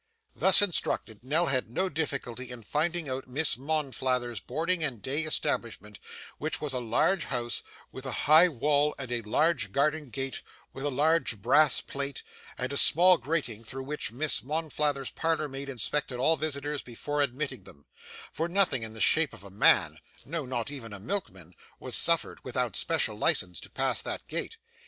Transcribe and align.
Thus 0.35 0.63
instructed, 0.63 1.19
Nell 1.23 1.45
had 1.45 1.69
no 1.69 1.87
difficulty 1.87 2.49
in 2.49 2.63
finding 2.63 3.07
out 3.07 3.27
Miss 3.27 3.55
Monflathers's 3.55 4.39
Boarding 4.39 4.83
and 4.83 4.99
Day 4.99 5.25
Establishment, 5.25 5.99
which 6.39 6.59
was 6.59 6.73
a 6.73 6.79
large 6.79 7.25
house, 7.25 7.61
with 7.91 8.07
a 8.07 8.11
high 8.25 8.47
wall, 8.49 8.95
and 8.97 9.11
a 9.11 9.21
large 9.21 9.71
garden 9.71 10.09
gate 10.09 10.41
with 10.73 10.85
a 10.85 10.89
large 10.89 11.37
brass 11.39 11.81
plate, 11.81 12.23
and 12.57 12.73
a 12.73 12.77
small 12.77 13.19
grating 13.19 13.63
through 13.63 13.83
which 13.83 14.11
Miss 14.11 14.41
Monflathers's 14.41 15.11
parlour 15.11 15.47
maid 15.47 15.69
inspected 15.69 16.17
all 16.17 16.35
visitors 16.35 16.81
before 16.81 17.21
admitting 17.21 17.61
them; 17.65 17.85
for 18.31 18.47
nothing 18.47 18.81
in 18.81 18.93
the 18.93 19.01
shape 19.01 19.33
of 19.33 19.43
a 19.43 19.51
man 19.51 19.99
no, 20.25 20.47
not 20.47 20.71
even 20.71 20.93
a 20.93 20.99
milkman 20.99 21.53
was 21.79 21.95
suffered, 21.95 22.43
without 22.43 22.75
special 22.75 23.15
license, 23.15 23.59
to 23.59 23.69
pass 23.69 24.01
that 24.01 24.27
gate. 24.27 24.57